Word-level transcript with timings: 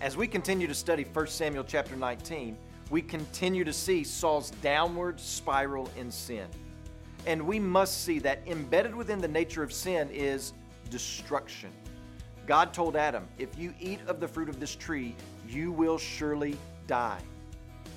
As 0.00 0.16
we 0.16 0.28
continue 0.28 0.68
to 0.68 0.74
study 0.74 1.04
1 1.12 1.26
Samuel 1.26 1.64
chapter 1.64 1.96
19, 1.96 2.56
we 2.88 3.02
continue 3.02 3.64
to 3.64 3.72
see 3.72 4.04
Saul's 4.04 4.52
downward 4.62 5.18
spiral 5.18 5.90
in 5.96 6.08
sin. 6.08 6.46
And 7.26 7.44
we 7.44 7.58
must 7.58 8.04
see 8.04 8.20
that 8.20 8.40
embedded 8.46 8.94
within 8.94 9.20
the 9.20 9.26
nature 9.26 9.64
of 9.64 9.72
sin 9.72 10.08
is 10.12 10.52
destruction. 10.88 11.72
God 12.46 12.72
told 12.72 12.94
Adam, 12.94 13.26
If 13.38 13.58
you 13.58 13.74
eat 13.80 13.98
of 14.06 14.20
the 14.20 14.28
fruit 14.28 14.48
of 14.48 14.60
this 14.60 14.76
tree, 14.76 15.16
you 15.48 15.72
will 15.72 15.98
surely 15.98 16.56
die. 16.86 17.20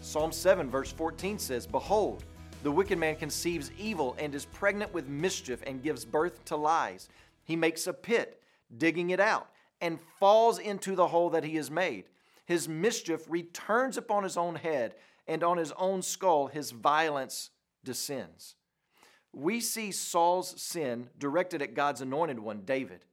Psalm 0.00 0.30
7, 0.30 0.70
verse 0.70 0.92
14 0.92 1.36
says, 1.36 1.66
Behold, 1.66 2.22
the 2.62 2.70
wicked 2.70 2.96
man 2.98 3.16
conceives 3.16 3.72
evil 3.76 4.14
and 4.20 4.36
is 4.36 4.44
pregnant 4.44 4.94
with 4.94 5.08
mischief 5.08 5.64
and 5.66 5.82
gives 5.82 6.04
birth 6.04 6.44
to 6.44 6.54
lies. 6.54 7.08
He 7.42 7.56
makes 7.56 7.88
a 7.88 7.92
pit, 7.92 8.40
digging 8.78 9.10
it 9.10 9.18
out 9.18 9.48
and 9.80 9.98
falls 10.18 10.58
into 10.58 10.94
the 10.94 11.08
hole 11.08 11.30
that 11.30 11.44
he 11.44 11.56
has 11.56 11.70
made. 11.70 12.04
His 12.46 12.68
mischief 12.68 13.24
returns 13.28 13.96
upon 13.96 14.22
his 14.24 14.36
own 14.36 14.54
head, 14.54 14.94
and 15.26 15.44
on 15.44 15.58
his 15.58 15.72
own 15.72 16.02
skull 16.02 16.46
his 16.46 16.70
violence 16.70 17.50
descends. 17.84 18.54
We 19.32 19.60
see 19.60 19.92
Saul's 19.92 20.60
sin 20.60 21.10
directed 21.18 21.62
at 21.62 21.74
God's 21.74 22.00
anointed 22.00 22.38
one, 22.38 22.62
David. 22.64 23.04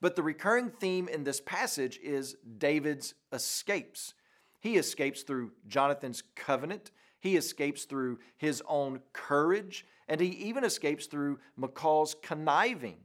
But 0.00 0.14
the 0.14 0.22
recurring 0.22 0.70
theme 0.70 1.08
in 1.08 1.24
this 1.24 1.40
passage 1.40 1.98
is 2.02 2.36
David's 2.58 3.14
escapes. 3.32 4.14
He 4.60 4.76
escapes 4.76 5.22
through 5.22 5.52
Jonathan's 5.66 6.22
covenant, 6.34 6.90
he 7.20 7.36
escapes 7.36 7.84
through 7.84 8.18
his 8.36 8.62
own 8.68 9.00
courage, 9.12 9.84
and 10.06 10.20
he 10.20 10.28
even 10.28 10.64
escapes 10.64 11.06
through 11.06 11.40
Michal's 11.56 12.14
conniving. 12.22 12.98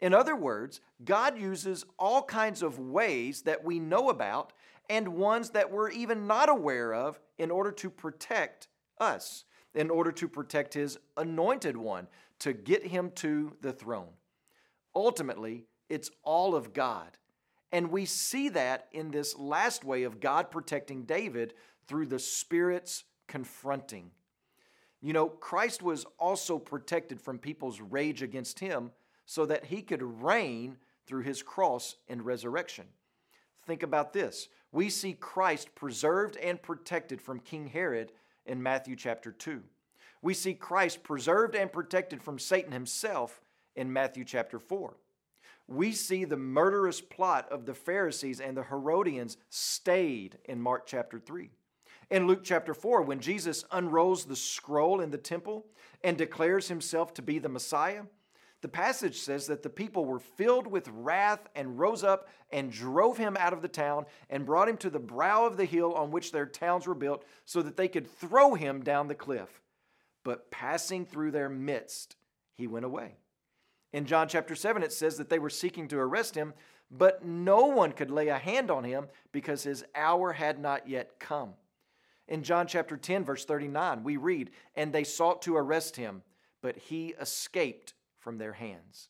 In 0.00 0.12
other 0.12 0.36
words, 0.36 0.80
God 1.04 1.38
uses 1.38 1.84
all 1.98 2.22
kinds 2.22 2.62
of 2.62 2.78
ways 2.78 3.42
that 3.42 3.64
we 3.64 3.78
know 3.78 4.10
about 4.10 4.52
and 4.88 5.08
ones 5.08 5.50
that 5.50 5.70
we're 5.70 5.90
even 5.90 6.26
not 6.26 6.48
aware 6.48 6.94
of 6.94 7.18
in 7.38 7.50
order 7.50 7.72
to 7.72 7.90
protect 7.90 8.68
us, 8.98 9.44
in 9.74 9.90
order 9.90 10.12
to 10.12 10.28
protect 10.28 10.74
His 10.74 10.98
anointed 11.16 11.76
one, 11.76 12.08
to 12.40 12.52
get 12.52 12.86
him 12.86 13.10
to 13.16 13.56
the 13.60 13.72
throne. 13.72 14.12
Ultimately, 14.94 15.64
it's 15.88 16.10
all 16.22 16.54
of 16.54 16.72
God. 16.72 17.16
And 17.72 17.90
we 17.90 18.04
see 18.04 18.48
that 18.50 18.88
in 18.92 19.10
this 19.10 19.36
last 19.36 19.84
way 19.84 20.04
of 20.04 20.20
God 20.20 20.50
protecting 20.50 21.02
David 21.02 21.54
through 21.86 22.06
the 22.06 22.18
Spirit's 22.18 23.04
confronting. 23.26 24.10
You 25.02 25.12
know, 25.12 25.28
Christ 25.28 25.82
was 25.82 26.06
also 26.18 26.58
protected 26.58 27.20
from 27.20 27.38
people's 27.38 27.80
rage 27.80 28.22
against 28.22 28.58
him 28.58 28.90
so 29.26 29.44
that 29.46 29.66
he 29.66 29.82
could 29.82 30.22
reign 30.22 30.76
through 31.06 31.22
his 31.22 31.42
cross 31.42 31.96
and 32.08 32.24
resurrection. 32.24 32.86
Think 33.66 33.82
about 33.82 34.12
this. 34.12 34.48
We 34.72 34.88
see 34.88 35.12
Christ 35.12 35.74
preserved 35.74 36.36
and 36.36 36.62
protected 36.62 37.20
from 37.20 37.40
King 37.40 37.66
Herod 37.66 38.12
in 38.46 38.62
Matthew 38.62 38.96
chapter 38.96 39.32
2. 39.32 39.62
We 40.22 40.34
see 40.34 40.54
Christ 40.54 41.02
preserved 41.02 41.54
and 41.54 41.72
protected 41.72 42.22
from 42.22 42.38
Satan 42.38 42.72
himself 42.72 43.40
in 43.74 43.92
Matthew 43.92 44.24
chapter 44.24 44.58
4. 44.58 44.96
We 45.68 45.92
see 45.92 46.24
the 46.24 46.36
murderous 46.36 47.00
plot 47.00 47.48
of 47.50 47.66
the 47.66 47.74
Pharisees 47.74 48.40
and 48.40 48.56
the 48.56 48.62
Herodians 48.64 49.36
stayed 49.50 50.38
in 50.44 50.60
Mark 50.60 50.86
chapter 50.86 51.18
3. 51.18 51.50
In 52.10 52.28
Luke 52.28 52.44
chapter 52.44 52.72
4, 52.72 53.02
when 53.02 53.18
Jesus 53.18 53.64
unrolls 53.72 54.24
the 54.24 54.36
scroll 54.36 55.00
in 55.00 55.10
the 55.10 55.18
temple 55.18 55.66
and 56.04 56.16
declares 56.16 56.68
himself 56.68 57.12
to 57.14 57.22
be 57.22 57.40
the 57.40 57.48
Messiah, 57.48 58.02
the 58.66 58.72
passage 58.72 59.20
says 59.20 59.46
that 59.46 59.62
the 59.62 59.70
people 59.70 60.04
were 60.04 60.18
filled 60.18 60.66
with 60.66 60.88
wrath 60.88 61.46
and 61.54 61.78
rose 61.78 62.02
up 62.02 62.26
and 62.50 62.72
drove 62.72 63.16
him 63.16 63.36
out 63.38 63.52
of 63.52 63.62
the 63.62 63.68
town 63.68 64.06
and 64.28 64.44
brought 64.44 64.68
him 64.68 64.76
to 64.78 64.90
the 64.90 64.98
brow 64.98 65.46
of 65.46 65.56
the 65.56 65.64
hill 65.64 65.94
on 65.94 66.10
which 66.10 66.32
their 66.32 66.46
towns 66.46 66.84
were 66.84 66.96
built 66.96 67.24
so 67.44 67.62
that 67.62 67.76
they 67.76 67.86
could 67.86 68.10
throw 68.10 68.54
him 68.54 68.82
down 68.82 69.06
the 69.06 69.14
cliff. 69.14 69.62
But 70.24 70.50
passing 70.50 71.06
through 71.06 71.30
their 71.30 71.48
midst, 71.48 72.16
he 72.54 72.66
went 72.66 72.84
away. 72.84 73.18
In 73.92 74.04
John 74.04 74.26
chapter 74.26 74.56
7, 74.56 74.82
it 74.82 74.92
says 74.92 75.16
that 75.18 75.28
they 75.28 75.38
were 75.38 75.48
seeking 75.48 75.86
to 75.86 75.98
arrest 75.98 76.34
him, 76.34 76.52
but 76.90 77.24
no 77.24 77.66
one 77.66 77.92
could 77.92 78.10
lay 78.10 78.26
a 78.26 78.36
hand 78.36 78.68
on 78.68 78.82
him 78.82 79.06
because 79.30 79.62
his 79.62 79.84
hour 79.94 80.32
had 80.32 80.58
not 80.58 80.88
yet 80.88 81.20
come. 81.20 81.52
In 82.26 82.42
John 82.42 82.66
chapter 82.66 82.96
10, 82.96 83.24
verse 83.24 83.44
39, 83.44 84.02
we 84.02 84.16
read, 84.16 84.50
And 84.74 84.92
they 84.92 85.04
sought 85.04 85.42
to 85.42 85.54
arrest 85.54 85.94
him, 85.94 86.22
but 86.60 86.76
he 86.76 87.14
escaped 87.20 87.94
from 88.26 88.38
their 88.38 88.54
hands. 88.54 89.08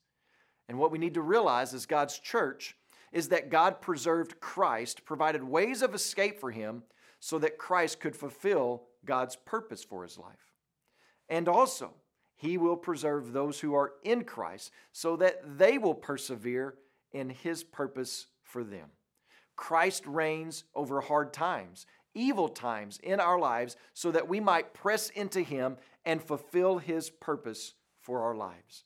And 0.69 0.79
what 0.79 0.93
we 0.93 0.99
need 0.99 1.15
to 1.15 1.23
realize 1.23 1.73
as 1.73 1.87
God's 1.87 2.19
church 2.19 2.77
is 3.15 3.31
that 3.31 3.49
God 3.49 3.81
preserved 3.81 4.41
Christ, 4.41 5.07
provided 5.07 5.43
ways 5.43 5.81
of 5.81 5.95
escape 5.95 6.39
for 6.39 6.51
him 6.51 6.83
so 7.19 7.39
that 7.39 7.57
Christ 7.57 7.99
could 7.99 8.15
fulfill 8.15 8.83
God's 9.07 9.35
purpose 9.35 9.83
for 9.83 10.03
his 10.03 10.19
life. 10.19 10.53
And 11.31 11.49
also, 11.49 11.95
he 12.35 12.59
will 12.59 12.77
preserve 12.77 13.33
those 13.33 13.59
who 13.59 13.75
are 13.75 13.95
in 14.05 14.25
Christ 14.25 14.71
so 14.93 15.17
that 15.17 15.41
they 15.57 15.79
will 15.79 15.95
persevere 15.95 16.75
in 17.11 17.31
his 17.31 17.65
purpose 17.65 18.27
for 18.43 18.63
them. 18.63 18.91
Christ 19.57 20.05
reigns 20.07 20.65
over 20.75 21.01
hard 21.01 21.33
times, 21.33 21.87
evil 22.13 22.51
times 22.51 23.01
in 23.03 23.19
our 23.19 23.39
lives, 23.39 23.79
so 23.95 24.11
that 24.11 24.29
we 24.29 24.41
might 24.41 24.75
press 24.75 25.09
into 25.09 25.41
him 25.41 25.79
and 26.05 26.23
fulfill 26.23 26.77
his 26.77 27.09
purpose 27.09 27.73
for 28.03 28.21
our 28.21 28.37
lives. 28.37 28.85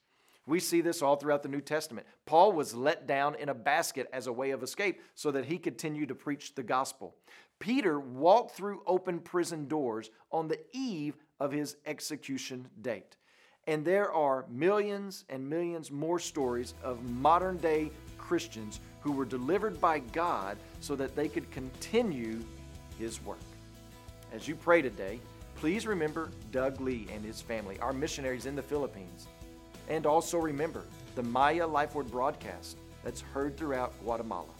We 0.50 0.58
see 0.58 0.80
this 0.80 1.00
all 1.00 1.14
throughout 1.14 1.44
the 1.44 1.48
New 1.48 1.60
Testament. 1.60 2.08
Paul 2.26 2.50
was 2.50 2.74
let 2.74 3.06
down 3.06 3.36
in 3.36 3.50
a 3.50 3.54
basket 3.54 4.08
as 4.12 4.26
a 4.26 4.32
way 4.32 4.50
of 4.50 4.64
escape 4.64 5.00
so 5.14 5.30
that 5.30 5.44
he 5.44 5.58
continued 5.58 6.08
to 6.08 6.16
preach 6.16 6.56
the 6.56 6.64
gospel. 6.64 7.14
Peter 7.60 8.00
walked 8.00 8.56
through 8.56 8.82
open 8.84 9.20
prison 9.20 9.68
doors 9.68 10.10
on 10.32 10.48
the 10.48 10.58
eve 10.72 11.14
of 11.38 11.52
his 11.52 11.76
execution 11.86 12.66
date. 12.82 13.16
And 13.68 13.84
there 13.84 14.12
are 14.12 14.44
millions 14.50 15.24
and 15.28 15.48
millions 15.48 15.92
more 15.92 16.18
stories 16.18 16.74
of 16.82 17.08
modern 17.08 17.58
day 17.58 17.92
Christians 18.18 18.80
who 19.02 19.12
were 19.12 19.24
delivered 19.24 19.80
by 19.80 20.00
God 20.00 20.58
so 20.80 20.96
that 20.96 21.14
they 21.14 21.28
could 21.28 21.48
continue 21.52 22.40
his 22.98 23.22
work. 23.22 23.38
As 24.32 24.48
you 24.48 24.56
pray 24.56 24.82
today, 24.82 25.20
please 25.54 25.86
remember 25.86 26.28
Doug 26.50 26.80
Lee 26.80 27.06
and 27.14 27.24
his 27.24 27.40
family, 27.40 27.78
our 27.78 27.92
missionaries 27.92 28.46
in 28.46 28.56
the 28.56 28.62
Philippines. 28.62 29.28
And 29.90 30.06
also 30.06 30.38
remember 30.38 30.84
the 31.16 31.22
Maya 31.22 31.66
Life 31.66 31.94
Word 31.94 32.10
broadcast 32.10 32.78
that's 33.02 33.20
heard 33.20 33.56
throughout 33.56 33.92
Guatemala. 34.04 34.54